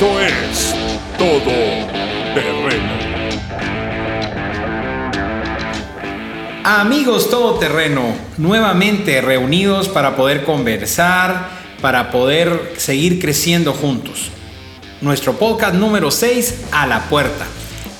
[0.00, 0.74] Esto es
[1.18, 1.42] Todo
[2.32, 2.92] Terreno.
[6.64, 11.50] Amigos todoterreno, nuevamente reunidos para poder conversar,
[11.82, 14.30] para poder seguir creciendo juntos.
[15.02, 17.44] Nuestro podcast número 6 a la puerta.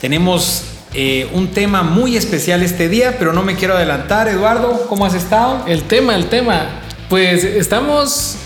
[0.01, 0.65] Tenemos
[0.95, 4.27] eh, un tema muy especial este día, pero no me quiero adelantar.
[4.27, 5.67] Eduardo, ¿cómo has estado?
[5.67, 6.67] El tema, el tema.
[7.11, 8.39] Pues estamos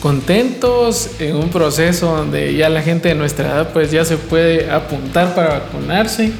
[0.00, 4.70] contentos en un proceso donde ya la gente de nuestra edad pues ya se puede
[4.70, 6.32] apuntar para vacunarse.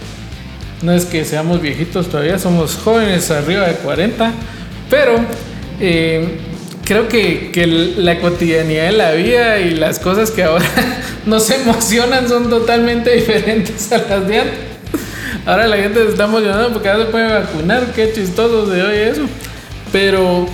[0.83, 4.33] No es que seamos viejitos todavía, somos jóvenes arriba de 40,
[4.88, 5.20] pero
[5.78, 6.38] eh,
[6.86, 10.64] creo que, que, la cotidianidad de la vida y las cosas que ahora
[11.27, 14.58] nos emocionan son totalmente diferentes a las de antes.
[15.45, 19.11] Ahora la gente se está emocionando porque ya se puede vacunar, qué chistoso se oye
[19.11, 19.22] eso.
[19.92, 20.47] Pero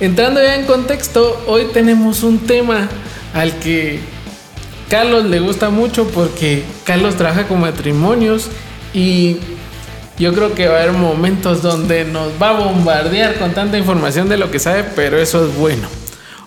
[0.00, 2.88] entrando ya en contexto, hoy tenemos un tema
[3.32, 4.00] al que
[4.88, 8.48] Carlos le gusta mucho porque Carlos trabaja con matrimonios
[8.92, 9.38] y
[10.18, 14.28] yo creo que va a haber momentos donde nos va a bombardear con tanta información
[14.28, 15.88] de lo que sabe, pero eso es bueno.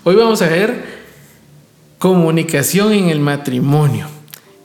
[0.03, 0.98] Hoy vamos a ver
[1.98, 4.08] comunicación en el matrimonio.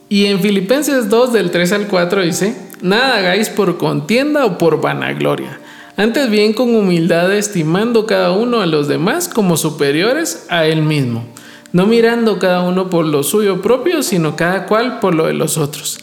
[0.07, 4.79] Y en Filipenses 2 del 3 al 4 dice, nada hagáis por contienda o por
[4.79, 5.59] vanagloria.
[5.95, 11.23] Antes bien con humildad estimando cada uno a los demás como superiores a él mismo,
[11.71, 15.57] no mirando cada uno por lo suyo propio, sino cada cual por lo de los
[15.57, 15.99] otros.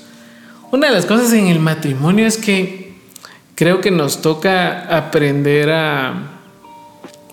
[0.71, 2.95] Una de las cosas en el matrimonio es que
[3.57, 6.39] creo que nos toca aprender a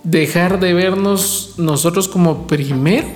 [0.03, 3.07] dejar de vernos nosotros como primero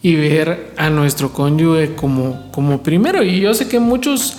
[0.00, 3.24] y ver a nuestro cónyuge como, como primero.
[3.24, 4.36] Y yo sé que muchos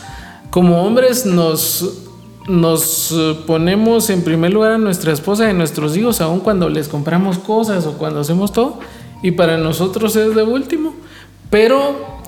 [0.50, 2.07] como hombres nos,
[2.48, 3.14] nos
[3.46, 7.38] ponemos en primer lugar a nuestra esposa y a nuestros hijos, aun cuando les compramos
[7.38, 8.80] cosas o cuando hacemos todo,
[9.22, 10.94] y para nosotros es de último.
[11.50, 12.22] Pero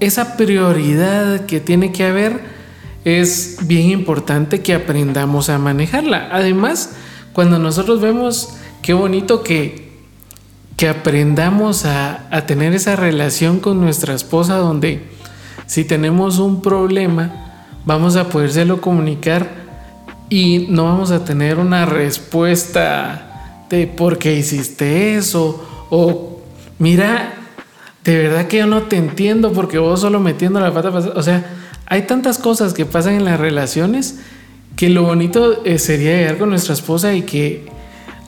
[0.00, 2.40] esa prioridad que tiene que haber
[3.04, 6.28] es bien importante que aprendamos a manejarla.
[6.32, 6.96] Además,
[7.32, 9.84] cuando nosotros vemos qué bonito que
[10.76, 15.04] que aprendamos a, tener esa relación con nuestra esposa donde
[15.66, 19.63] si tenemos un problema vamos a podérselo comunicar
[20.30, 26.40] y no vamos a tener una respuesta de por qué hiciste eso o
[26.78, 27.34] mira,
[28.04, 31.44] de verdad que yo no te entiendo porque vos solo metiendo la pata, o sea,
[31.86, 34.18] hay tantas cosas que pasan en las relaciones
[34.76, 37.66] que lo bonito eh, sería llegar con nuestra esposa y que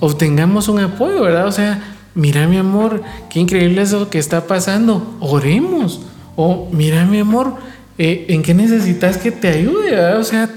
[0.01, 1.47] obtengamos un apoyo, ¿verdad?
[1.47, 6.03] O sea, mira mi amor, qué increíble eso que está pasando, oremos.
[6.37, 7.57] O mira mi amor,
[7.99, 10.15] eh, ¿en qué necesitas que te ayude?
[10.15, 10.49] O sea,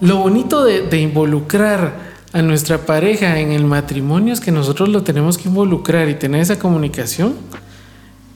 [0.00, 5.36] lo bonito de, involucrar a nuestra pareja en el matrimonio es que nosotros lo tenemos
[5.36, 7.34] que involucrar y tener esa comunicación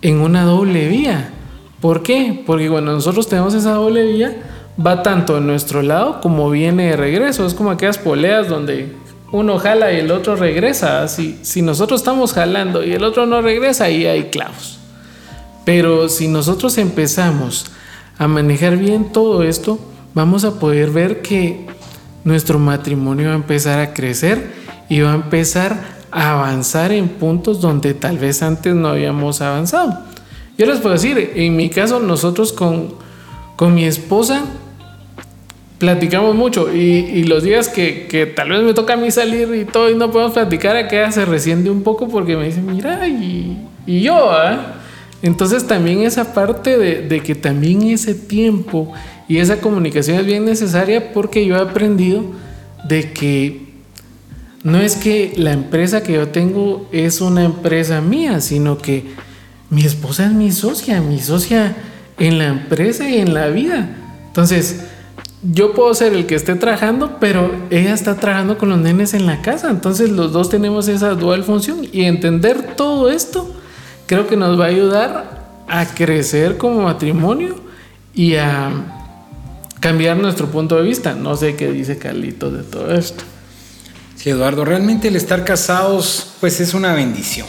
[0.02, 1.32] en una doble vía.
[1.80, 2.42] ¿Por qué?
[2.46, 4.42] Porque cuando nosotros tenemos esa doble vía,
[4.84, 7.46] va tanto en nuestro lado como viene de regreso.
[7.46, 8.92] Es como aquellas poleas donde
[9.32, 11.08] uno jala y el otro regresa.
[11.08, 14.78] Si, si nosotros estamos jalando y el otro no regresa, ahí hay clavos.
[15.64, 17.66] Pero si nosotros empezamos
[18.18, 19.78] a manejar bien todo esto,
[20.14, 21.66] vamos a poder ver que
[22.24, 24.50] nuestro matrimonio va a empezar a crecer
[24.88, 29.98] y va a empezar a avanzar en puntos donde tal vez antes no habíamos avanzado.
[30.56, 32.94] Yo les puedo decir, en mi caso nosotros con,
[33.56, 34.44] con mi esposa
[35.78, 39.90] platicamos mucho y, los días que, tal vez me toca a mí salir y todo
[39.90, 44.30] y no podemos platicar, acá se resiente un poco porque me dice, mira, y, yo,
[44.30, 44.76] ¿ah?
[45.20, 48.92] Entonces también esa parte de, de, que también ese tiempo
[49.28, 52.24] y esa comunicación es bien necesaria porque yo he aprendido
[52.88, 53.74] de que
[54.62, 59.04] no es que la empresa que yo tengo es una empresa mía, sino que
[59.70, 61.76] mi esposa es mi socia, mi socia
[62.18, 63.96] en la empresa y en la vida.
[64.26, 64.84] Entonces,
[65.42, 69.26] yo puedo ser el que esté trabajando, pero ella está trabajando con los nenes en
[69.26, 69.70] la casa.
[69.70, 73.54] Entonces los dos tenemos esa dual función y entender todo esto
[74.06, 77.56] creo que nos va a ayudar a crecer como matrimonio
[78.14, 78.70] y a
[79.84, 81.12] cambiar nuestro punto de vista.
[81.12, 83.22] No sé qué dice Carlito de todo esto.
[84.16, 87.46] Sí, Eduardo, realmente el estar casados pues es una bendición.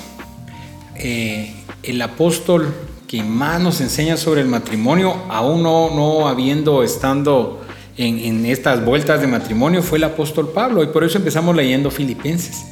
[0.97, 2.73] Eh, el apóstol
[3.07, 7.61] que más nos enseña sobre el matrimonio, aún no, no habiendo estando
[7.95, 12.65] en, estas vueltas de matrimonio fue el apóstol Pablo y por eso empezamos leyendo Filipenses.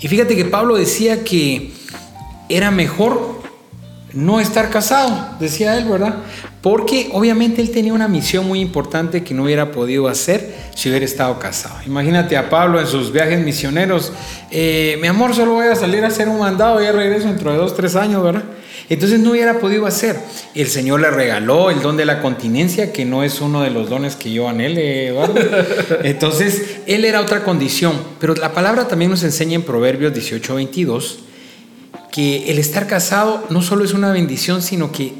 [0.00, 1.72] Y fíjate que Pablo decía que
[2.48, 3.39] era mejor
[4.12, 6.16] no estar casado, decía él, ¿verdad?
[6.62, 11.04] Porque obviamente él tenía una misión muy importante que no hubiera podido hacer si hubiera
[11.04, 11.76] estado casado.
[11.86, 14.12] Imagínate a Pablo en sus viajes misioneros,
[14.50, 17.52] eh, mi amor, solo voy a salir a hacer un mandado y ya regreso dentro
[17.52, 18.44] de dos, tres años, ¿verdad?
[18.90, 20.16] Entonces no hubiera podido hacer.
[20.52, 23.88] El Señor le regaló el don de la continencia, que no es uno de los
[23.88, 25.40] dones que yo anhele, Eduardo.
[26.02, 27.92] Entonces, él era otra condición.
[28.18, 31.20] Pero la palabra también nos enseña en Proverbios 18, 22,
[32.10, 35.14] que el estar casado no solo es una bendición, sino que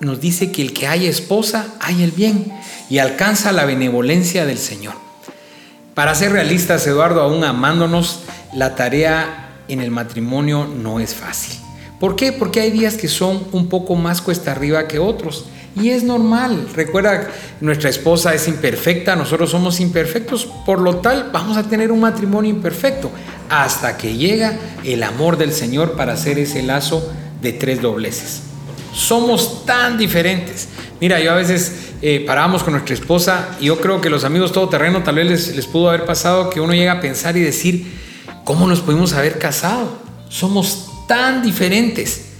[0.00, 2.52] nos dice que el que haya esposa, haya el bien
[2.90, 4.94] y alcanza la benevolencia del Señor.
[5.94, 8.20] Para ser realistas, Eduardo, aún amándonos,
[8.52, 11.56] la tarea en el matrimonio no es fácil.
[12.00, 12.32] ¿Por qué?
[12.32, 15.46] Porque hay días que son un poco más cuesta arriba que otros.
[15.80, 16.68] Y es normal.
[16.74, 17.28] Recuerda,
[17.60, 22.50] nuestra esposa es imperfecta, nosotros somos imperfectos, por lo tal vamos a tener un matrimonio
[22.50, 23.10] imperfecto
[23.62, 28.42] hasta que llega el amor del Señor para hacer ese lazo de tres dobleces.
[28.92, 30.68] Somos tan diferentes.
[31.00, 34.52] Mira, yo a veces eh, parábamos con nuestra esposa y yo creo que los amigos
[34.52, 37.86] todoterreno tal vez les, les pudo haber pasado que uno llega a pensar y decir,
[38.44, 39.98] ¿cómo nos pudimos haber casado?
[40.28, 42.30] Somos tan diferentes.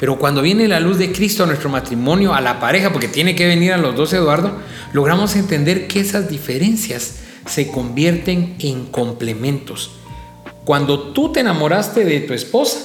[0.00, 3.36] Pero cuando viene la luz de Cristo a nuestro matrimonio, a la pareja, porque tiene
[3.36, 4.56] que venir a los dos, Eduardo,
[4.92, 7.16] logramos entender que esas diferencias
[7.46, 10.01] se convierten en complementos.
[10.64, 12.78] Cuando tú te enamoraste de tu esposa,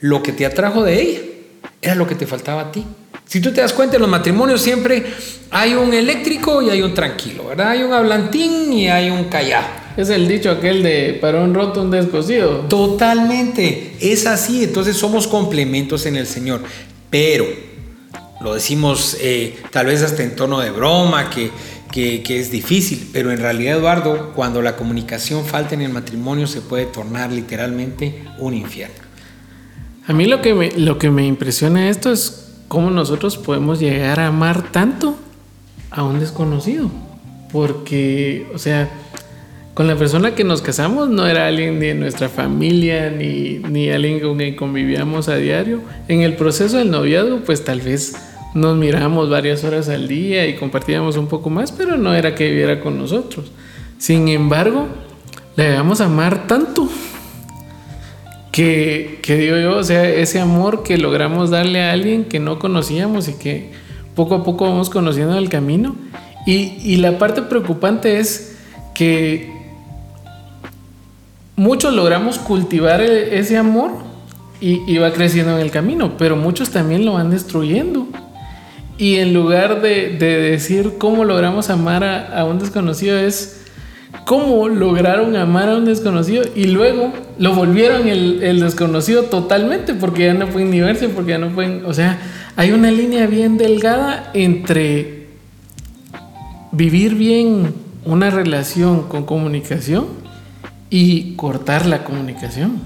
[0.00, 1.20] lo que te atrajo de ella
[1.82, 2.84] era lo que te faltaba a ti.
[3.26, 5.04] Si tú te das cuenta, en los matrimonios siempre
[5.50, 7.70] hay un eléctrico y hay un tranquilo, ¿verdad?
[7.70, 9.66] Hay un hablantín y hay un callado.
[9.96, 12.66] Es el dicho aquel de para un roto un descosido.
[12.68, 16.62] Totalmente, es así, entonces somos complementos en el Señor,
[17.08, 17.46] pero
[18.40, 21.50] lo decimos eh, tal vez hasta en tono de broma, que,
[21.90, 26.60] que, es difícil, pero en realidad Eduardo, cuando la comunicación falta en el matrimonio se
[26.60, 28.96] puede tornar literalmente un infierno.
[30.06, 34.20] A mí lo que me, lo que me impresiona esto es cómo nosotros podemos llegar
[34.20, 35.16] a amar tanto
[35.90, 36.90] a un desconocido,
[37.52, 38.90] porque, o sea,
[39.74, 44.20] con la persona que nos casamos no era alguien de nuestra familia ni, ni alguien
[44.20, 45.80] con quien convivíamos a diario.
[46.06, 48.14] En el proceso del noviazgo, pues tal vez
[48.54, 52.48] nos mirábamos varias horas al día y compartíamos un poco más, pero no era que
[52.48, 53.50] viviera con nosotros.
[53.98, 54.88] Sin embargo,
[55.56, 56.88] le debemos amar tanto
[58.50, 62.58] que, que digo yo, o sea, ese amor que logramos darle a alguien que no
[62.58, 63.72] conocíamos y que
[64.14, 65.94] poco a poco vamos conociendo el camino.
[66.46, 68.58] Y, y la parte preocupante es
[68.94, 69.60] que
[71.60, 73.92] muchos logramos cultivar e-, ese amor
[74.62, 78.06] y, va creciendo en el camino, pero muchos también lo van destruyendo.
[79.00, 83.62] Y en lugar de, decir cómo logramos amar a, un desconocido, es
[84.26, 90.26] cómo lograron amar a un desconocido y luego lo volvieron el, el, desconocido totalmente porque
[90.26, 91.86] ya no pueden ni verse, porque ya no pueden.
[91.86, 92.20] O sea,
[92.56, 95.28] hay una línea bien delgada entre
[96.70, 97.72] vivir bien
[98.04, 100.08] una relación con comunicación
[100.90, 102.82] y cortar la comunicación.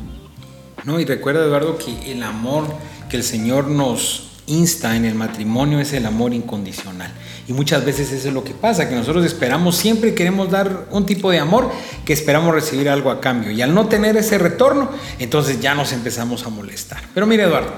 [0.85, 2.67] No, y recuerda Eduardo que el amor
[3.09, 7.13] que el Señor nos insta en el matrimonio es el amor incondicional.
[7.49, 11.07] Y muchas veces eso es lo que pasa, que nosotros esperamos, siempre queremos dar un
[11.07, 11.71] tipo de amor
[12.05, 13.51] que esperamos recibir algo a cambio.
[13.51, 17.03] Y al no tener ese retorno, entonces ya nos empezamos a molestar.
[17.15, 17.73] Pero mire Eduardo,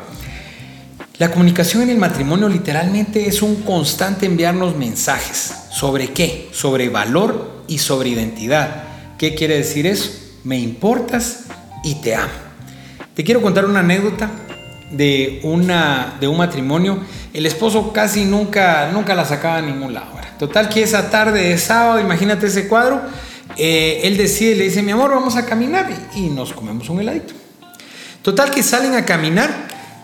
[1.18, 5.52] la comunicación en el matrimonio literalmente es un constante enviarnos mensajes.
[5.70, 6.48] ¿Sobre qué?
[6.52, 8.84] Sobre valor y sobre identidad.
[9.18, 10.10] ¿Qué quiere decir eso?
[10.44, 11.44] Me importas
[11.82, 12.32] y te amo.
[13.14, 14.30] Te quiero contar una anécdota
[14.90, 16.98] de, una, de un matrimonio.
[17.32, 20.16] El esposo casi nunca, nunca la sacaba a ningún lado.
[20.38, 23.00] Total que esa tarde de sábado, imagínate ese cuadro,
[23.56, 27.32] eh, él decide, le dice, mi amor, vamos a caminar y nos comemos un heladito.
[28.20, 29.50] Total que salen a caminar,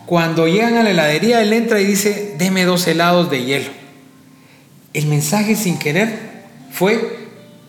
[0.05, 3.69] cuando llegan a la heladería, él entra y dice, deme dos helados de hielo.
[4.93, 7.19] El mensaje sin querer fue,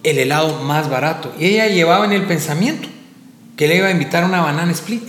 [0.02, 1.34] el helado más barato.
[1.38, 2.88] Y ella llevaba en el pensamiento
[3.56, 5.02] que le iba a invitar una banana split.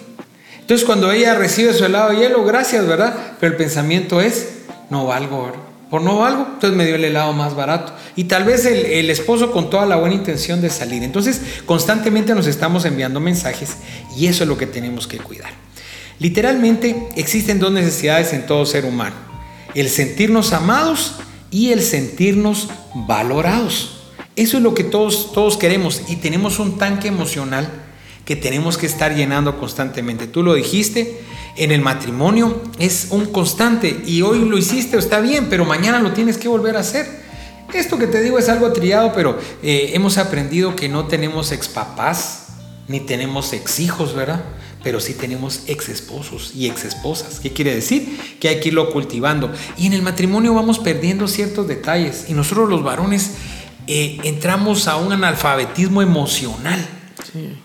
[0.66, 3.16] Entonces cuando ella recibe su helado de hielo, gracias, ¿verdad?
[3.40, 4.50] Pero el pensamiento es,
[4.90, 5.52] no valgo,
[5.92, 7.94] Por no valgo, entonces me dio el helado más barato.
[8.16, 11.04] Y tal vez el, el, esposo con toda la buena intención de salir.
[11.04, 13.78] Entonces constantemente nos estamos enviando mensajes
[14.18, 15.52] y eso es lo que tenemos que cuidar.
[16.18, 19.18] Literalmente existen dos necesidades en todo ser humano.
[19.76, 21.18] El sentirnos amados
[21.52, 24.08] y el sentirnos valorados.
[24.36, 27.85] Eso es lo que todos, todos queremos y tenemos un tanque emocional
[28.26, 30.28] que tenemos que estar llenando constantemente.
[30.28, 31.22] Tú lo dijiste,
[31.56, 36.12] en el matrimonio es un constante y hoy lo hiciste, está bien, pero mañana lo
[36.12, 37.24] tienes que volver a hacer.
[37.74, 41.68] Esto que te digo es algo triado, pero eh, hemos aprendido que no tenemos ex
[41.68, 42.48] papás
[42.88, 44.44] ni tenemos ex hijos, ¿verdad?
[44.84, 47.40] Pero sí tenemos ex esposos y ex esposas.
[47.40, 48.38] ¿Qué quiere decir?
[48.40, 49.52] Que hay que irlo cultivando.
[49.78, 53.32] Y en el matrimonio vamos perdiendo ciertos detalles y nosotros los varones
[53.88, 56.95] eh, entramos a un analfabetismo emocional.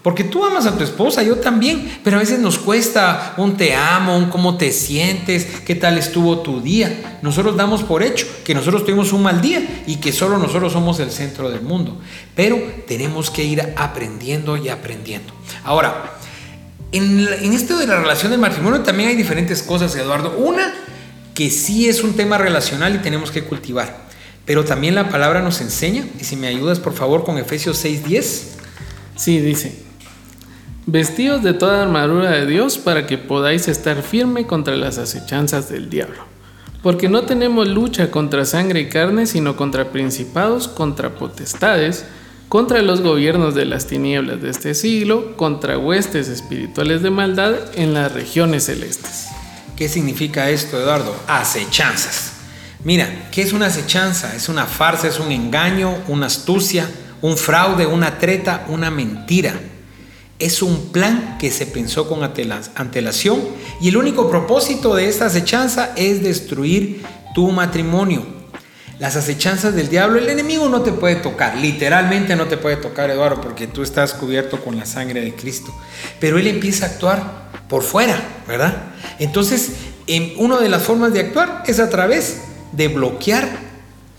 [0.03, 3.75] Porque tú amas a tu esposa, yo también, pero a veces nos cuesta un te
[3.75, 7.19] amo, un cómo te sientes, qué tal estuvo tu día.
[7.23, 11.01] Nosotros damos por hecho que nosotros tuvimos un mal día y que solo nosotros somos
[11.01, 12.01] el centro del mundo.
[12.35, 15.33] Pero tenemos que ir aprendiendo y aprendiendo.
[15.65, 16.19] Ahora,
[16.93, 20.37] en, en esto de la relación del matrimonio también hay diferentes cosas, Eduardo.
[20.39, 20.75] Una,
[21.35, 24.09] que sí es un tema relacional y tenemos que cultivar.
[24.45, 28.60] Pero también la palabra nos enseña, y si me ayudas por favor con Efesios 6:10.
[29.21, 29.75] Sí, dice,
[30.87, 35.91] vestidos de toda armadura de Dios para que podáis estar firme contra las acechanzas del
[35.91, 36.25] diablo.
[36.83, 42.07] Porque no tenemos lucha contra sangre y carne, sino contra principados, contra potestades,
[42.49, 47.93] contra los gobiernos de las tinieblas de este siglo, contra huestes espirituales de maldad en
[47.93, 49.27] las regiones celestes.
[49.77, 51.15] ¿Qué significa esto, Eduardo?
[51.27, 52.33] Acechanzas.
[52.85, 54.35] Mira, ¿qué es una acechanza?
[54.35, 56.89] Es una farsa, es un engaño, una astucia,
[57.23, 59.55] un fraude, una treta, una mentira.
[60.39, 63.41] Es un plan que se pensó con antelación
[63.81, 67.03] y el único propósito de esta acechanza es destruir
[67.35, 68.41] tu matrimonio.
[68.99, 73.11] Las acechanzas del diablo, el enemigo no te puede tocar, literalmente no te puede tocar,
[73.11, 75.75] Eduardo, porque tú estás cubierto con la sangre de Cristo.
[76.21, 78.93] Pero él empieza a actuar por fuera, ¿verdad?
[79.19, 79.71] Entonces,
[80.07, 83.49] en una de las formas de actuar es a través de bloquear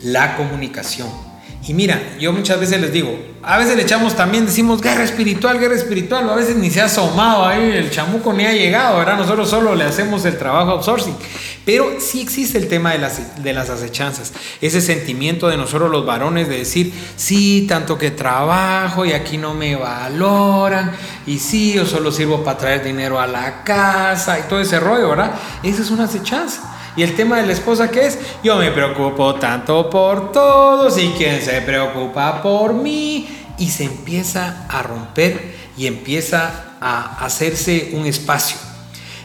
[0.02, 1.31] la comunicación.
[1.68, 5.60] Y mira, yo muchas veces les digo, a veces le echamos también, decimos guerra espiritual,
[5.60, 9.18] guerra espiritual, a veces ni se ha asomado ahí, el chamuco ni ha llegado, ¿verdad?
[9.18, 11.16] Nosotros solo le hacemos el trabajo outsourcing.
[11.64, 16.04] Pero sí existe el tema de las, de las acechanzas, ese sentimiento de nosotros los
[16.04, 20.92] varones de decir, sí, tanto que trabajo y aquí no me valoran,
[21.28, 25.10] y sí, yo solo sirvo para traer dinero a la casa y todo ese rollo,
[25.10, 25.34] ¿verdad?
[25.62, 26.81] Esa es una acechanza.
[26.96, 31.14] Y el tema de la esposa que es, yo me preocupo tanto por todos y
[31.18, 33.28] quién se preocupa por mí.
[33.58, 38.58] Y se empieza a romper y empieza a hacerse un espacio.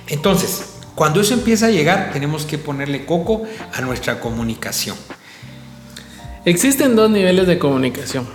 [0.07, 3.43] Entonces, cuando eso empieza a llegar, tenemos que ponerle coco
[3.73, 4.97] a nuestra comunicación.
[6.45, 8.29] Existen dos niveles de comunicación.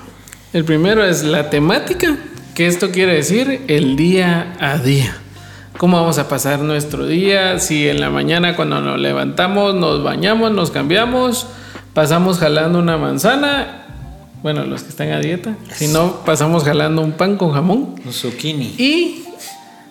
[0.52, 2.18] El primero es la temática,
[2.56, 5.21] que esto quiere decir el día a día
[5.82, 10.52] cómo vamos a pasar nuestro día, si en la mañana cuando nos levantamos nos bañamos,
[10.52, 11.48] nos cambiamos,
[11.96, 13.88] pasamos jalando una manzana,
[14.44, 17.96] bueno, los que están a dieta, si no, pasamos jalando un pan con jamón.
[18.06, 18.76] Un zucchini.
[18.78, 19.24] Y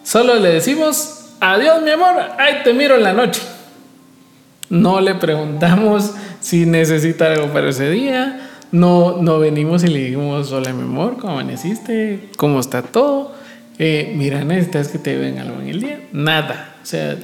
[0.05, 3.43] solo le decimos, adiós mi amor, ahí te miro en la noche.
[4.69, 8.49] No le preguntamos si necesita algo para ese día.
[8.71, 12.29] No, no venimos y le dijimos, hola mi amor, ¿cómo amaneciste?
[12.37, 13.40] ¿Cómo está todo?
[13.83, 16.01] Eh, mira, necesitas que te den algo en el día.
[16.13, 16.75] Nada.
[16.83, 17.17] O sea,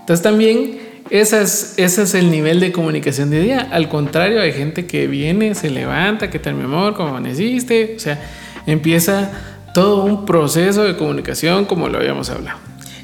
[0.00, 0.80] entonces también
[1.10, 3.68] ese es, el nivel de comunicación de día.
[3.70, 6.94] Al contrario, hay gente que viene, se levanta, ¿qué tal mi amor?
[6.94, 7.94] ¿Cómo amaneciste?
[7.96, 8.20] O sea,
[8.66, 9.30] empieza
[9.74, 12.58] todo un proceso de comunicación como lo habíamos hablado.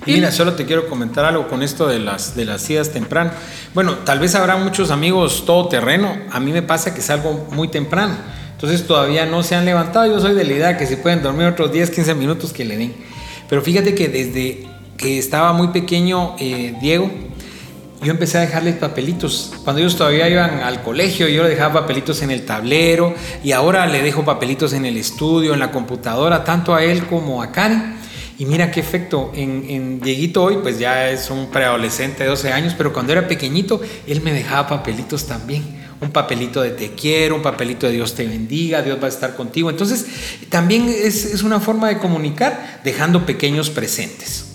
[0.05, 3.31] Y mira, solo te quiero comentar algo con esto de las, de las idas temprano.
[3.75, 6.17] Bueno, tal vez habrá muchos amigos todo terreno.
[6.33, 8.17] A mí me pasa que salgo muy temprano.
[8.59, 10.05] Entonces todavía no se han levantado.
[10.07, 12.77] Yo soy de la idea que si pueden dormir otros 10, 15 minutos que le
[12.77, 12.93] den.
[13.49, 17.09] Pero fíjate que desde que estaba muy pequeño eh, Diego,
[18.03, 19.53] yo empecé a dejarles papelitos.
[19.63, 23.87] Cuando ellos todavía iban al colegio, yo le dejaba papelitos en el tablero y ahora
[23.87, 27.95] le dejo papelitos en el estudio, en la computadora, tanto a él como a Karen.
[28.41, 32.53] Y mira qué efecto, en, en Dieguito hoy pues ya es un preadolescente de 12
[32.53, 37.37] años, pero cuando era pequeñito él me dejaba papelitos también un papelito de te quiero,
[37.37, 39.71] un papelito de Dios te bendiga, Dios va a estar contigo.
[39.71, 40.07] Entonces,
[40.49, 44.47] también es, una forma de comunicar dejando pequeños presentes.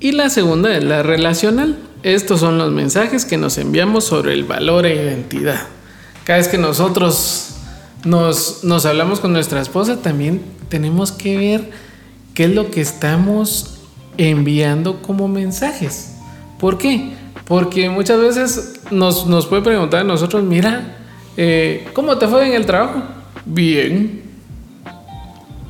[0.00, 1.78] Y la segunda es la relacional.
[2.02, 5.66] Estos son los mensajes que nos enviamos sobre el valor e identidad.
[6.24, 7.50] Cada vez que nosotros
[8.04, 11.70] nos, nos hablamos con nuestra esposa, también tenemos que ver
[12.34, 13.80] qué es lo que estamos
[14.16, 16.12] enviando como mensajes.
[16.58, 17.12] ¿Por qué?
[17.52, 20.96] Porque muchas veces nos, nos puede preguntar a nosotros, mira,
[21.36, 23.02] eh, ¿cómo te fue en el trabajo?
[23.44, 24.22] Bien.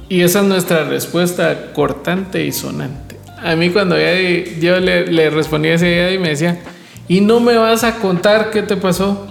[0.08, 3.18] Y esa es nuestra respuesta cortante y sonante.
[3.36, 6.60] A mí cuando yo le, le respondí ese día y me decía,
[7.08, 9.26] ¿y no me vas a contar qué te pasó?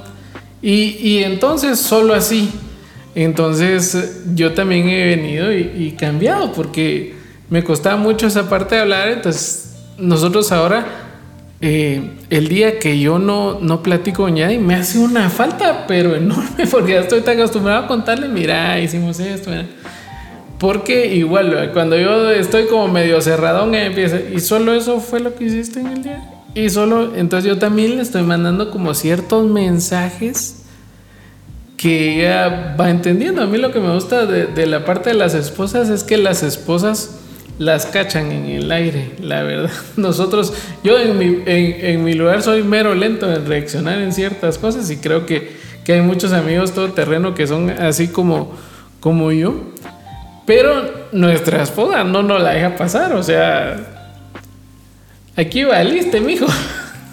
[0.61, 2.51] Y, y entonces solo así.
[3.15, 7.15] Entonces yo también he venido y, y cambiado porque
[7.49, 9.07] me costaba mucho esa parte de hablar.
[9.07, 11.10] Entonces nosotros ahora
[11.61, 16.15] eh, el día que yo no, no platico con nadie me hace una falta, pero
[16.15, 19.51] enorme, porque ya estoy tan acostumbrado a contarle, mira, hicimos esto.
[20.57, 25.45] Porque igual, cuando yo estoy como medio cerradón, empieza, y solo eso fue lo que
[25.45, 26.23] hiciste en el día.
[26.53, 30.63] Y solo, entonces yo también le estoy mandando como ciertos mensajes
[31.77, 33.41] que ella va entendiendo.
[33.41, 36.43] A mí lo que me gusta de, la parte de las esposas es que las
[36.43, 37.20] esposas
[37.61, 39.69] las cachan en el aire, la verdad.
[39.95, 40.51] Nosotros,
[40.83, 45.51] yo en mi, lugar soy mero lento en reaccionar en ciertas cosas y creo que,
[45.83, 48.53] que hay muchos amigos todoterreno que son así como,
[48.99, 49.53] como yo.
[50.47, 54.09] Pero nuestra esposa no nos la deja pasar, o sea,
[55.35, 56.47] aquí valiste, mijo.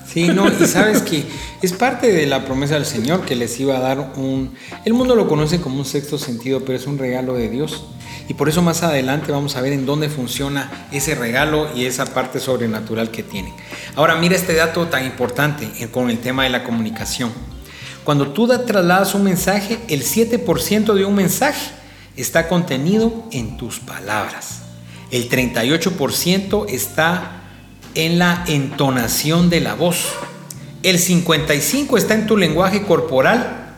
[0.08, 1.22] Sí, no, y sabes que
[1.60, 4.54] es parte de la promesa del Señor que les iba a dar un...
[4.86, 7.84] El mundo lo conoce como un sexto sentido, pero es un regalo de Dios.
[8.28, 12.12] Y por eso más adelante vamos a ver en dónde funciona ese regalo y esa
[12.12, 13.54] parte sobrenatural que tiene.
[13.96, 17.32] Ahora mira este dato tan importante con el tema de la comunicación.
[18.04, 21.70] Cuando tú trasladas un mensaje, el 7% de un mensaje
[22.16, 24.60] está contenido en tus palabras.
[25.10, 27.42] El 38% está
[27.94, 30.06] en la entonación de la voz.
[30.82, 33.74] El 55 está en tu lenguaje corporal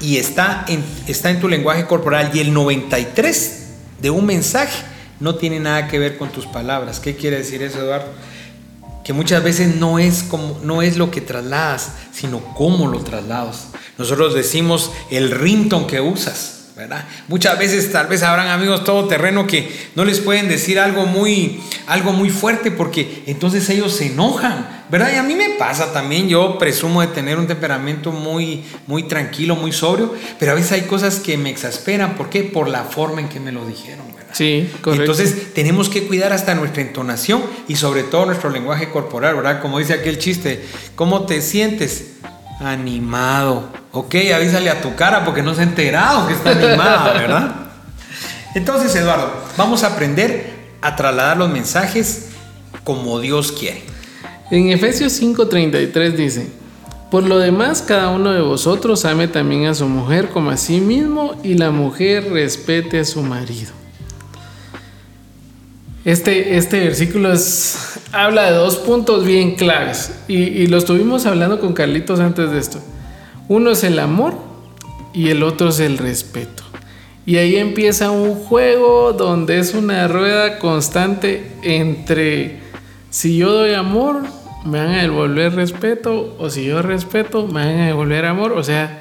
[0.00, 3.59] y está en, está en tu lenguaje corporal y el 93
[4.00, 4.84] de un mensaje
[5.20, 7.00] no tiene nada que ver con tus palabras.
[7.00, 8.08] ¿Qué quiere decir eso, Eduardo?
[9.04, 13.68] Que muchas veces no es, como, no es lo que trasladas, sino cómo lo trasladas.
[13.98, 16.59] Nosotros decimos el rington que usas.
[17.28, 22.12] Muchas veces tal vez habrán amigos todoterreno que no les pueden decir algo muy, algo
[22.12, 25.10] muy fuerte porque entonces ellos se enojan, ¿verdad?
[25.14, 29.56] Y a mí me pasa también, yo presumo de tener un temperamento muy, muy tranquilo,
[29.56, 32.44] muy sobrio, pero a veces hay cosas que me exasperan, ¿por qué?
[32.44, 34.32] Por la forma en que me lo dijeron, ¿verdad?
[34.32, 35.12] Sí, correcto.
[35.12, 39.60] Entonces tenemos que cuidar hasta nuestra entonación y sobre todo nuestro lenguaje corporal, ¿verdad?
[39.60, 42.09] Como dice aquel chiste, ¿cómo te sientes?
[42.60, 43.68] Animado.
[43.92, 47.54] Ok, avísale a tu cara porque no se ha enterado que está animada, ¿verdad?
[48.54, 52.28] Entonces, Eduardo, vamos a aprender a trasladar los mensajes
[52.84, 53.84] como Dios quiere.
[54.50, 56.50] En Efesios 5:33 dice,
[57.10, 60.80] por lo demás, cada uno de vosotros ame también a su mujer como a sí
[60.80, 63.79] mismo y la mujer respete a su marido.
[66.04, 67.32] Este, este versículo
[68.12, 72.58] habla de dos puntos bien claves y, y lo estuvimos hablando con Carlitos antes de
[72.58, 72.80] esto.
[73.48, 74.34] Uno es el amor
[75.12, 76.62] y el otro es el respeto.
[77.26, 82.60] Y ahí empieza un juego donde es una rueda constante entre
[83.10, 84.22] si yo doy amor,
[84.64, 88.52] me van a devolver respeto, o si yo respeto, me van a devolver amor.
[88.52, 89.00] O sea,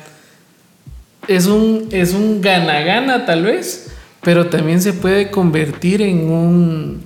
[1.28, 7.04] es un, es un gana-gana tal vez, pero también se puede convertir en un,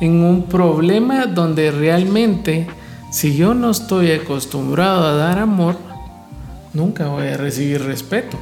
[0.00, 2.66] en un problema donde realmente,
[3.12, 5.76] si yo no estoy acostumbrado a dar amor,
[6.72, 8.38] nunca voy a recibir respeto.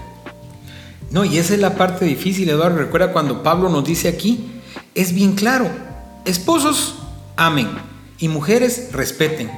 [1.10, 2.78] No, y esa es la parte difícil, Eduardo.
[2.78, 4.46] Recuerda cuando Pablo nos dice aquí,
[4.94, 5.68] es bien claro,
[6.24, 6.96] esposos
[7.36, 7.68] amen
[8.18, 9.50] y mujeres respeten.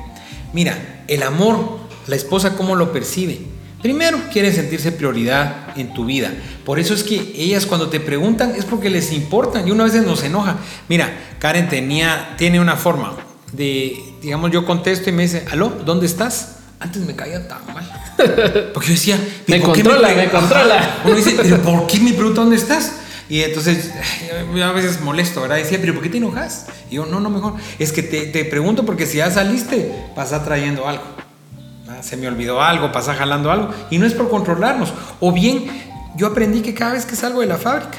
[0.52, 3.40] Mira, el amor, la esposa cómo lo percibe.
[3.84, 6.32] Primero, quiere sentirse prioridad en tu vida.
[6.64, 9.92] Por eso es que ellas cuando te preguntan es porque les importan y una vez
[9.96, 10.56] nos enoja.
[10.88, 13.14] Mira, Karen tenía, tiene una forma
[13.52, 16.60] de, digamos, yo contesto y me dice, aló, ¿dónde estás?
[16.80, 17.86] Antes me caía tan mal.
[18.72, 21.00] Porque yo decía, me controla, me, controla.
[21.04, 22.90] Uno dice, ¿pero por qué me pregunta dónde estás?
[23.28, 23.90] Y entonces,
[24.64, 25.56] a veces molesto, ¿verdad?
[25.56, 26.68] Decía, ¿pero por qué te enojas?
[26.90, 27.56] Y yo, no, no, mejor.
[27.78, 31.04] Es que te, te pregunto porque si ya saliste, pasa trayendo algo
[32.04, 34.92] se me olvidó algo, pasa jalando algo, y no es por controlarnos.
[35.20, 35.66] O bien,
[36.16, 37.98] yo aprendí que cada vez que salgo de la fábrica,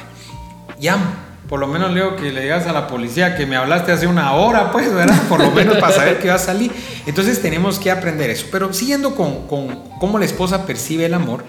[0.79, 1.25] llamo.
[1.49, 4.33] Por lo menos leo que le digas a la policía que me hablaste hace una
[4.33, 5.21] hora, pues, ¿verdad?
[5.29, 6.71] Por lo menos para saber que va a salir.
[7.05, 8.47] Entonces tenemos que aprender eso.
[8.51, 11.43] Pero siguiendo con, con cómo la esposa percibe el amor,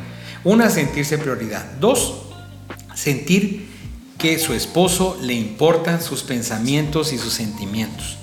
[0.44, 1.64] una, sentirse prioridad.
[1.80, 2.26] Dos,
[2.94, 3.70] sentir
[4.18, 8.18] que su esposo le importan sus pensamientos y sus sentimientos.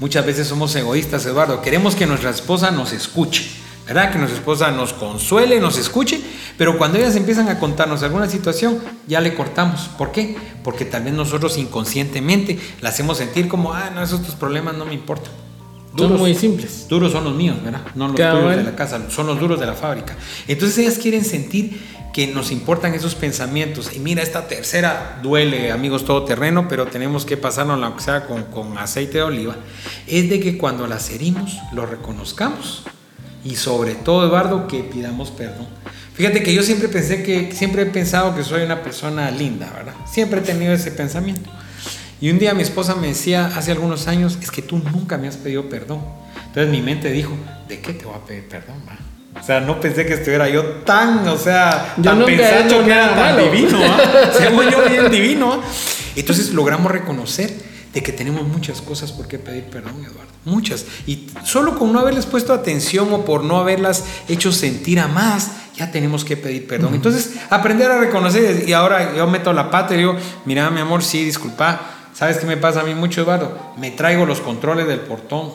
[0.00, 1.62] Muchas veces somos egoístas, Eduardo.
[1.62, 3.61] Queremos que nuestra esposa nos escuche.
[3.86, 4.12] ¿Verdad?
[4.12, 6.20] Que nuestra esposa nos consuele, nos escuche,
[6.56, 9.90] pero cuando ellas empiezan a contarnos alguna situación, ya le cortamos.
[9.98, 10.36] ¿Por qué?
[10.62, 14.84] Porque tal vez nosotros inconscientemente la hacemos sentir como, ah, no, esos tus problemas no
[14.84, 15.32] me importan.
[15.96, 16.86] son muy simples.
[16.88, 17.82] Duros son los míos, ¿verdad?
[17.94, 20.16] No los duros de la casa, son los duros de la fábrica.
[20.46, 23.90] Entonces ellas quieren sentir que nos importan esos pensamientos.
[23.96, 28.44] Y mira, esta tercera duele, amigos, todo terreno, pero tenemos que pasarnos, la sea con,
[28.44, 29.56] con aceite de oliva.
[30.06, 32.84] Es de que cuando las herimos, lo reconozcamos
[33.44, 35.66] y sobre todo, Eduardo, que pidamos perdón.
[36.14, 39.94] Fíjate que yo siempre pensé que, siempre he pensado que soy una persona linda, ¿verdad?
[40.10, 41.50] Siempre he tenido ese pensamiento.
[42.20, 45.26] Y un día mi esposa me decía hace algunos años, es que tú nunca me
[45.26, 46.00] has pedido perdón.
[46.46, 47.32] Entonces mi mente dijo,
[47.66, 48.76] ¿de qué te voy a pedir perdón?
[49.40, 53.14] O sea, no pensé que estuviera yo tan, o sea, yo tan pensando que era
[53.16, 54.30] tan divino, ¿ah?
[54.38, 55.54] Según yo, bien divino.
[55.54, 55.60] ¿ah?
[56.14, 57.50] Entonces logramos reconocer
[57.92, 60.32] de que tenemos muchas cosas por qué pedir perdón, Eduardo.
[60.44, 60.86] Muchas.
[61.06, 65.52] Y solo con no haberles puesto atención o por no haberlas hecho sentir a más,
[65.76, 66.94] ya tenemos que pedir perdón.
[66.94, 71.04] Entonces, aprender a reconocer y ahora yo meto la pata y digo, mira, mi amor,
[71.04, 71.80] sí, disculpa,
[72.14, 73.74] ¿sabes qué me pasa a mí mucho, Eduardo?
[73.76, 75.52] Me traigo los controles del portón,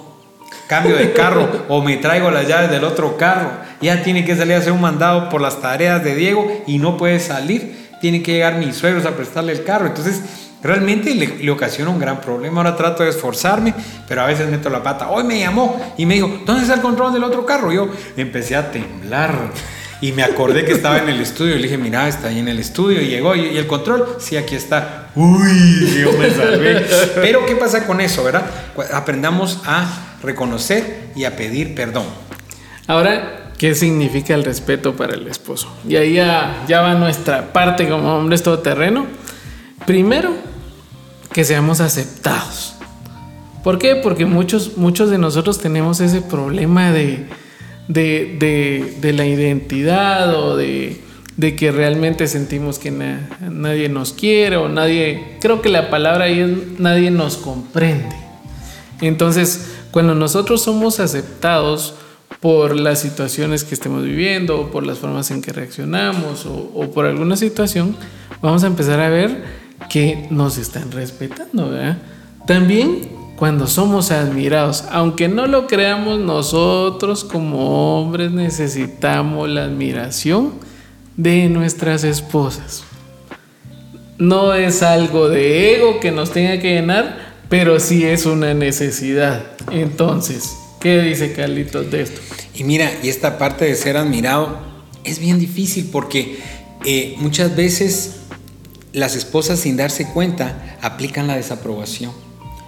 [0.67, 3.49] cambio de carro o me traigo las llaves del otro carro.
[3.81, 6.97] Ya tiene que salir a hacer un mandado por las tareas de Diego y no
[6.97, 7.87] puede salir.
[7.99, 9.87] Tienen que llegar mis suegros a prestarle el carro.
[9.87, 10.21] Entonces,
[10.63, 12.61] realmente le, le, ocasiona un gran problema.
[12.61, 13.73] Ahora trato de esforzarme,
[14.07, 15.09] pero a veces meto la pata.
[15.09, 17.71] Hoy me llamó y me dijo, ¿dónde está el control del otro carro?
[17.71, 19.51] Yo empecé a temblar.
[19.99, 21.55] Y me acordé que estaba en el estudio.
[21.55, 23.01] Le dije, mira, está ahí en el estudio.
[23.01, 23.35] Y llegó.
[23.35, 24.17] ¿Y el control?
[24.19, 25.09] Sí, aquí está.
[25.15, 26.85] Uy, yo me salvé.
[27.15, 28.45] Pero, ¿qué pasa con eso, verdad?
[28.93, 32.05] Aprendamos a reconocer y a pedir perdón.
[32.85, 35.75] Ahora, ¿qué significa el respeto para el esposo?
[35.87, 39.07] Y ahí ya, ya va nuestra parte como hombres todoterreno.
[39.85, 40.33] Primero,
[41.33, 42.75] que seamos aceptados.
[43.63, 43.95] ¿Por qué?
[43.95, 47.27] Porque muchos, muchos de nosotros tenemos ese problema de
[47.87, 51.01] de, la identidad o de,
[51.57, 56.39] que realmente sentimos que na, nadie nos quiere o nadie, creo que la palabra ahí
[56.39, 58.15] es nadie nos comprende.
[59.01, 61.95] Entonces, cuando nosotros somos aceptados
[62.41, 66.91] por las situaciones que estemos viviendo, o por las formas en que reaccionamos o, o
[66.91, 67.95] por alguna situación,
[68.41, 71.69] vamos a empezar a ver que nos están respetando.
[71.69, 71.97] ¿verdad?
[72.45, 74.83] También cuando somos admirados.
[74.91, 80.53] Aunque no lo creamos, nosotros como hombres necesitamos la admiración
[81.15, 82.83] de nuestras esposas.
[84.17, 89.43] No es algo de ego que nos tenga que llenar, pero sí es una necesidad.
[89.71, 92.21] Entonces, ¿qué dice Carlitos de esto?
[92.55, 94.57] Y mira, y esta parte de ser admirado
[95.03, 96.39] es bien difícil porque
[96.85, 98.21] eh, muchas veces
[98.97, 102.11] las esposas sin darse cuenta aplican la desaprobación.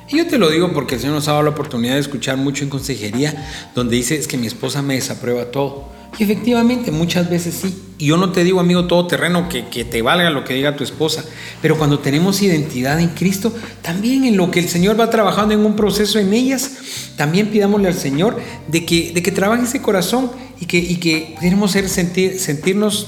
[0.07, 2.37] Y yo te lo digo porque el Señor nos ha dado la oportunidad de escuchar
[2.37, 5.89] mucho en consejería, donde dice es que mi esposa me desaprueba todo.
[6.17, 7.83] Y efectivamente, muchas veces sí.
[7.99, 10.75] Y yo no te digo, amigo, todo terreno, que, que, te valga lo que diga
[10.75, 11.23] tu esposa.
[11.61, 15.65] Pero cuando tenemos identidad en Cristo, también en lo que el Señor va trabajando en
[15.65, 16.71] un proceso en ellas,
[17.15, 21.35] también pidámosle al Señor de que, de que trabaje ese corazón y que, y que
[21.39, 23.07] queremos ser, sentir, sentirnos,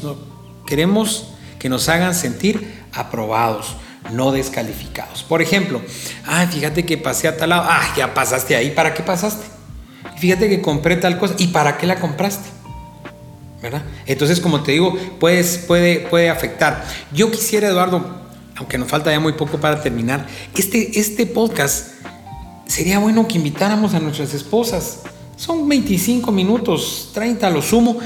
[0.67, 3.75] queremos que nos hagan sentir aprobados
[4.11, 5.23] no descalificados.
[5.23, 5.81] Por ejemplo,
[6.25, 9.45] ah, fíjate que pasé a tal lado, ah, ya pasaste ahí, ¿para qué pasaste?
[10.17, 12.49] Fíjate que compré tal cosa, ¿y para qué la compraste?
[13.61, 13.83] ¿Verdad?
[14.07, 16.83] Entonces, como te digo, puedes, puede, puede afectar.
[17.13, 18.21] Yo quisiera, Eduardo,
[18.55, 20.25] aunque nos falta ya muy poco para terminar,
[20.55, 21.91] este, este podcast
[22.65, 25.01] sería bueno que invitáramos a nuestras esposas.
[25.35, 27.99] Son 25 minutos, 30 a lo sumo,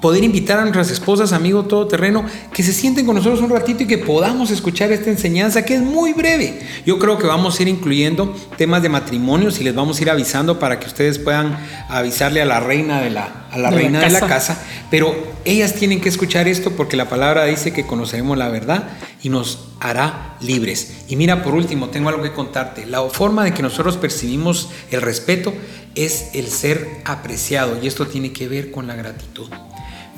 [0.00, 3.86] poder invitar a nuestras esposas, amigos todoterreno, que se sienten con nosotros un ratito y
[3.86, 6.60] que podamos escuchar esta enseñanza que es muy breve.
[6.86, 10.10] Yo creo que vamos a ir incluyendo temas de matrimonios y les vamos a ir
[10.10, 11.58] avisando para que ustedes puedan
[11.88, 14.62] avisarle a la reina de la, a la de reina la de la casa.
[14.90, 18.88] Pero ellas tienen que escuchar esto porque la palabra dice que conoceremos la verdad
[19.22, 21.04] y nos hará libres.
[21.08, 22.86] Y mira, por último, tengo algo que contarte.
[22.86, 25.52] La forma de que nosotros percibimos el respeto
[25.94, 29.48] es el ser apreciado y esto tiene que ver con la gratitud.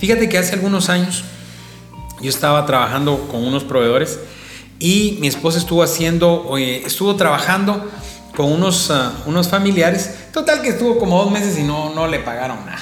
[0.00, 1.24] Fíjate que hace algunos años
[2.22, 4.18] yo estaba trabajando con unos proveedores
[4.78, 7.86] y mi esposa estuvo haciendo, estuvo trabajando
[8.34, 10.32] con unos, uh, unos familiares.
[10.32, 12.80] Total que estuvo como dos meses y no, no le pagaron nada.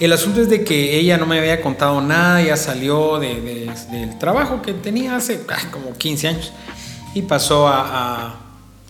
[0.00, 3.70] El asunto es de que ella no me había contado nada, ya salió de, de,
[3.92, 6.52] del trabajo que tenía hace ah, como 15 años
[7.14, 8.34] y pasó a, a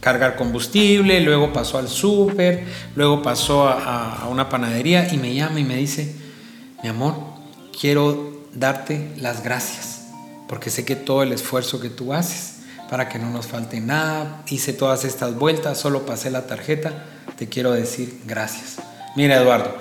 [0.01, 2.65] cargar combustible, luego pasó al súper,
[2.97, 6.15] luego pasó a, a una panadería y me llama y me dice,
[6.83, 7.34] mi amor,
[7.79, 10.03] quiero darte las gracias,
[10.49, 12.55] porque sé que todo el esfuerzo que tú haces
[12.89, 17.05] para que no nos falte nada, hice todas estas vueltas, solo pasé la tarjeta,
[17.37, 18.77] te quiero decir gracias.
[19.17, 19.77] Mira Eduardo,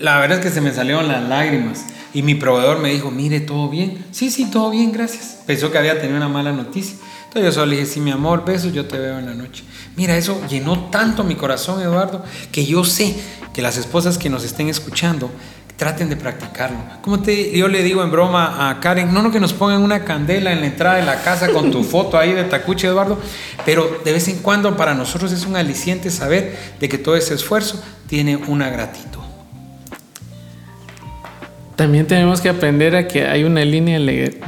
[0.00, 3.40] la verdad es que se me salieron las lágrimas y mi proveedor me dijo, mire,
[3.40, 4.04] ¿todo bien?
[4.12, 5.38] Sí, sí, todo bien, gracias.
[5.46, 6.96] Pensó que había tenido una mala noticia.
[7.24, 9.62] Entonces yo solo le dije, sí, mi amor, besos, yo te veo en la noche.
[9.96, 13.14] Mira, eso llenó tanto mi corazón, Eduardo, que yo sé
[13.52, 15.30] que las esposas que nos estén escuchando
[15.78, 16.76] traten de practicarlo.
[17.00, 20.04] Como te, yo le digo en broma a Karen, no, no que nos pongan una
[20.04, 23.18] candela en la entrada de la casa con tu foto ahí de Tacuche, Eduardo,
[23.64, 27.34] pero de vez en cuando para nosotros es un aliciente saber de que todo ese
[27.34, 29.20] esfuerzo tiene una gratitud.
[31.76, 34.00] También tenemos que aprender a que hay una línea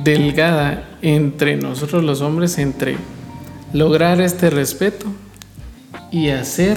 [0.02, 2.96] delgada entre nosotros los hombres, entre
[3.72, 5.06] lograr este respeto
[6.10, 6.76] y hacer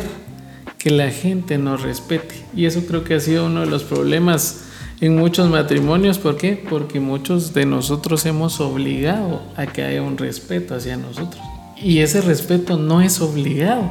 [0.84, 2.36] que la gente nos respete.
[2.54, 4.66] Y eso creo que ha sido uno de los problemas
[5.00, 6.18] en muchos matrimonios.
[6.18, 6.62] ¿Por qué?
[6.70, 11.42] Porque muchos de nosotros hemos obligado a que haya un respeto hacia nosotros.
[11.82, 13.90] Y ese respeto no es obligado.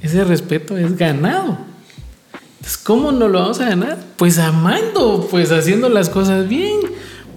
[0.00, 1.58] Ese respeto es ganado.
[2.82, 3.98] ¿Cómo no lo vamos a ganar?
[4.16, 6.80] Pues amando, pues haciendo las cosas bien,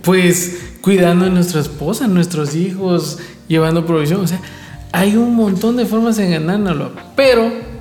[0.04, 4.22] pues cuidando de nuestra esposa, nuestros hijos, llevando provisión.
[4.22, 4.40] O sea,
[4.94, 7.73] hay un montón de formas de ganárnoslo, pero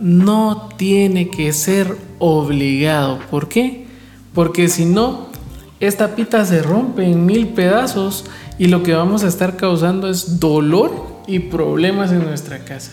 [0.00, 3.18] no tiene que ser obligado.
[3.30, 3.86] ¿Por qué?
[4.34, 5.28] Porque si no,
[5.80, 8.24] esta pita se rompe en mil pedazos
[8.58, 10.92] y lo que vamos a estar causando es dolor
[11.26, 12.92] y problemas en nuestra casa.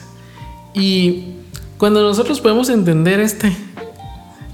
[0.73, 1.33] Y
[1.77, 3.55] cuando nosotros podemos entender este,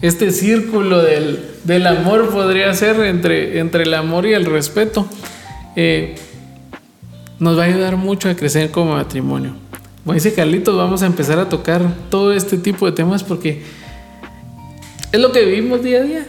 [0.02, 5.08] este círculo del, del amor, podría ser entre, entre el amor y el respeto,
[5.76, 6.16] eh,
[7.40, 9.69] nos va a ayudar mucho a crecer como matrimonio.
[10.04, 13.62] Como dice Carlitos, vamos a empezar a tocar todo este tipo de temas porque
[15.12, 16.28] es lo que vivimos día a día,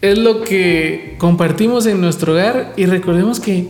[0.00, 3.68] es lo que compartimos en nuestro hogar y recordemos que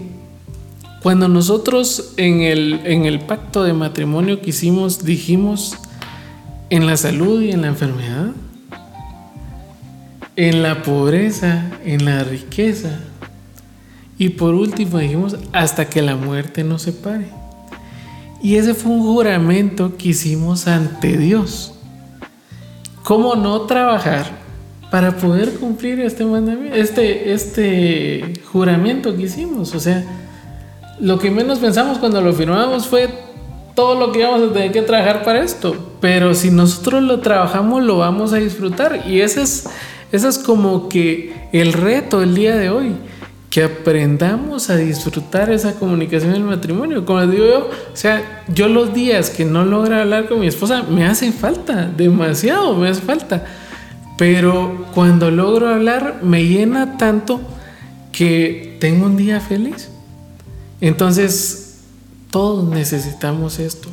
[1.02, 5.76] cuando nosotros en el, en el pacto de matrimonio que hicimos dijimos
[6.70, 8.32] en la salud y en la enfermedad,
[10.36, 13.00] en la pobreza, en la riqueza,
[14.18, 17.37] y por último dijimos, hasta que la muerte nos separe.
[18.40, 21.74] Y ese fue un juramento que hicimos ante Dios.
[23.02, 24.26] ¿Cómo no trabajar
[24.90, 26.24] para poder cumplir este
[26.74, 29.74] este, este juramento que hicimos?
[29.74, 30.04] O sea,
[31.00, 33.08] lo que menos pensamos cuando lo firmamos fue
[33.74, 35.92] todo lo que íbamos a tener que trabajar para esto.
[36.00, 39.04] Pero si nosotros lo trabajamos, lo vamos a disfrutar.
[39.06, 39.68] Y ese es,
[40.12, 42.96] ese es como que el reto el día de hoy
[43.58, 47.04] que aprendamos a disfrutar esa comunicación en el matrimonio.
[47.04, 50.46] Como les digo yo, o sea, yo los días que no logro hablar con mi
[50.46, 53.44] esposa me hace falta, demasiado me hace falta.
[54.16, 57.40] Pero cuando logro hablar me llena tanto
[58.12, 59.90] que tengo un día feliz.
[60.80, 61.80] Entonces,
[62.30, 63.88] todos necesitamos esto.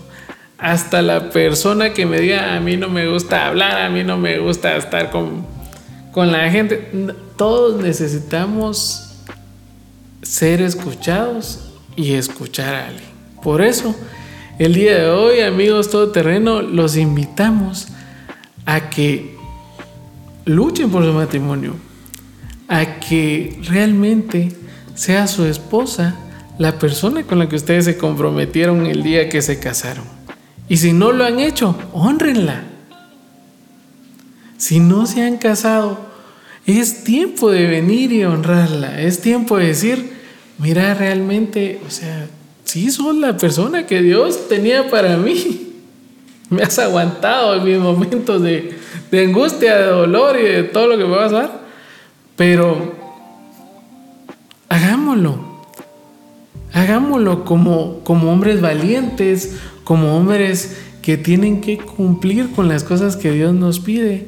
[0.59, 4.15] Hasta la persona que me diga, a mí no me gusta hablar, a mí no
[4.15, 5.43] me gusta estar con,
[6.11, 6.91] con la gente.
[7.35, 9.04] Todos necesitamos
[10.25, 11.59] ser escuchados
[11.95, 13.09] y escuchar a alguien.
[13.43, 13.95] Por eso,
[14.57, 17.87] el día de hoy, amigos todoterreno, los invitamos
[18.65, 19.35] a que
[20.45, 21.75] luchen por su matrimonio,
[22.67, 24.51] a que realmente
[24.95, 26.15] sea su esposa
[26.57, 30.05] la persona con la que ustedes se comprometieron el día que se casaron.
[30.67, 32.63] Y si no lo han hecho, honrenla.
[34.57, 35.99] Si no se han casado,
[36.65, 38.99] es tiempo de venir y honrarla.
[39.01, 40.14] Es tiempo de decir,
[40.57, 42.27] mira, realmente, o sea,
[42.63, 45.73] sí sos la persona que Dios tenía para mí.
[46.49, 48.77] Me has aguantado en mis momentos de,
[49.11, 51.61] angustia, de dolor y de todo lo que me va a pasar.
[52.35, 52.93] Pero
[54.69, 55.55] hagámoslo.
[56.71, 63.31] Hagámoslo como, como hombres valientes, como hombres que tienen que cumplir con las cosas que
[63.31, 64.27] Dios nos pide,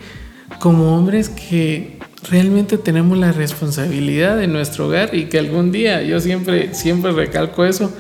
[0.60, 1.97] como hombres que
[2.30, 7.66] realmente tenemos la responsabilidad de nuestro hogar y que algún día, yo siempre, siempre recalco
[7.66, 7.92] eso,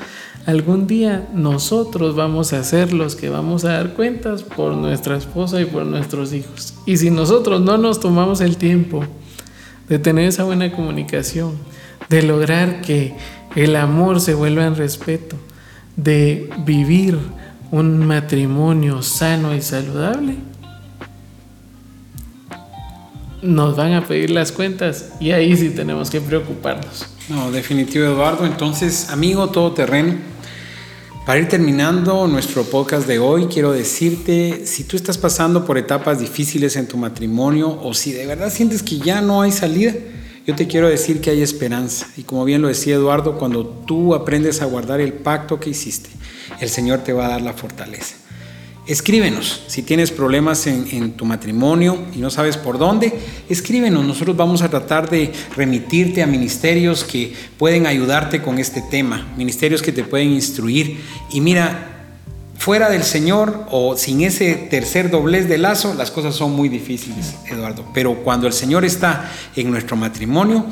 [0.45, 5.61] algún día nosotros vamos a ser los que vamos a dar cuentas por nuestra esposa
[5.61, 6.73] y por nuestros hijos.
[6.85, 9.03] Y si nosotros no nos tomamos el tiempo
[9.89, 11.57] de tener esa buena comunicación,
[12.09, 13.13] de lograr que
[13.55, 15.35] el amor se vuelva en respeto,
[15.95, 17.17] de vivir
[17.71, 20.35] un matrimonio sano y saludable,
[23.47, 27.07] nos van a pedir las cuentas y ahí sí tenemos que preocuparnos.
[27.29, 28.45] No, definitivo Eduardo.
[28.45, 30.15] Entonces, amigo todoterreno,
[31.25, 36.19] para ir terminando nuestro podcast de hoy, quiero decirte, si tú estás pasando por etapas
[36.19, 39.93] difíciles en tu matrimonio o si de verdad sientes que ya no hay salida,
[40.45, 42.07] yo te quiero decir que hay esperanza.
[42.15, 46.09] Y como bien lo decía Eduardo, cuando tú aprendes a guardar el pacto que hiciste,
[46.61, 48.15] el Señor te va a dar la fortaleza.
[48.87, 53.19] Escríbenos, si tienes problemas en, tu matrimonio y no sabes por dónde,
[53.49, 54.05] escríbenos.
[54.05, 59.81] Nosotros vamos a tratar de remitirte a ministerios que pueden ayudarte con este tema, ministerios
[59.81, 61.01] que te pueden instruir.
[61.33, 62.13] Y mira,
[62.57, 67.35] fuera del Señor o sin ese tercer doblez de lazo, las cosas son muy difíciles,
[67.45, 67.85] Eduardo.
[67.93, 70.65] Pero cuando el Señor está en nuestro matrimonio,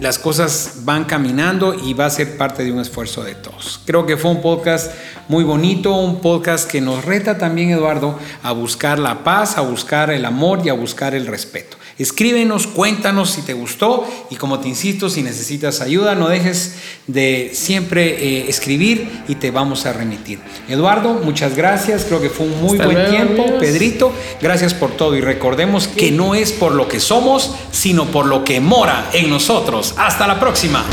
[0.00, 3.80] las cosas van caminando y va a ser parte de un esfuerzo de todos.
[3.84, 4.92] Creo que fue un podcast
[5.28, 10.10] muy bonito, un podcast que nos reta también, Eduardo, a buscar la paz, a buscar
[10.10, 11.76] el amor y a buscar el respeto.
[12.02, 16.74] Escríbenos, cuéntanos si te gustó y como te insisto, si necesitas ayuda, no dejes
[17.06, 20.40] de siempre eh, escribir y te vamos a remitir.
[20.68, 23.44] Eduardo, muchas gracias, creo que fue un muy buen tiempo.
[23.60, 28.26] Pedrito, gracias por todo y recordemos que no es por lo que somos, sino por
[28.26, 29.94] lo que mora en nosotros.
[29.96, 30.84] Hasta la próxima.